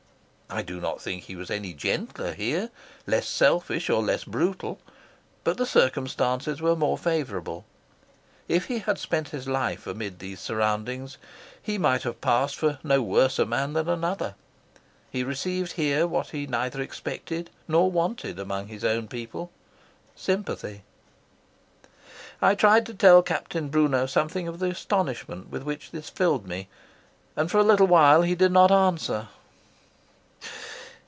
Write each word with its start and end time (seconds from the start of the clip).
I 0.53 0.63
do 0.63 0.81
not 0.81 0.99
think 1.01 1.23
he 1.23 1.37
was 1.37 1.49
any 1.49 1.73
gentler 1.73 2.33
here, 2.33 2.71
less 3.07 3.25
selfish 3.25 3.89
or 3.89 4.03
less 4.03 4.25
brutal, 4.25 4.81
but 5.45 5.55
the 5.55 5.65
circumstances 5.65 6.61
were 6.61 6.75
more 6.75 6.97
favourable. 6.97 7.63
If 8.49 8.65
he 8.65 8.79
had 8.79 8.99
spent 8.99 9.29
his 9.29 9.47
life 9.47 9.87
amid 9.87 10.19
these 10.19 10.41
surroundings 10.41 11.17
he 11.63 11.77
might 11.77 12.03
have 12.03 12.19
passed 12.19 12.57
for 12.57 12.79
no 12.83 13.01
worse 13.01 13.39
a 13.39 13.45
man 13.45 13.71
than 13.71 13.87
another. 13.87 14.35
He 15.09 15.23
received 15.23 15.71
here 15.73 16.05
what 16.05 16.31
he 16.31 16.45
neither 16.47 16.81
expected 16.81 17.49
nor 17.65 17.89
wanted 17.89 18.37
among 18.37 18.67
his 18.67 18.83
own 18.83 19.07
people 19.07 19.51
sympathy. 20.17 20.83
I 22.41 22.55
tried 22.55 22.85
to 22.87 22.93
tell 22.93 23.21
Captain 23.23 23.69
Brunot 23.69 24.09
something 24.09 24.49
of 24.49 24.59
the 24.59 24.71
astonishment 24.71 25.49
with 25.49 25.63
which 25.63 25.91
this 25.91 26.09
filled 26.09 26.45
me, 26.45 26.67
and 27.37 27.49
for 27.49 27.57
a 27.57 27.63
little 27.63 27.87
while 27.87 28.23
he 28.23 28.35
did 28.35 28.51
not 28.51 28.69
answer. 28.69 29.29